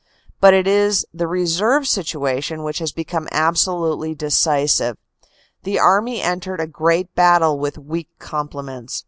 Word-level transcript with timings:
"But 0.41 0.55
it 0.55 0.65
is 0.65 1.05
the 1.13 1.27
reserve 1.27 1.87
situation 1.87 2.63
which 2.63 2.79
has 2.79 2.91
become 2.91 3.27
ab 3.31 3.53
solutely 3.53 4.17
decisive. 4.17 4.97
The 5.61 5.77
Army 5.77 6.23
entered 6.23 6.59
the 6.59 6.65
great 6.65 7.13
battle 7.13 7.59
with 7.59 7.77
weak 7.77 8.09
complements. 8.17 8.99